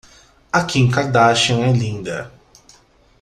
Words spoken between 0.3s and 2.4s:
A Kim Kardashian é linda.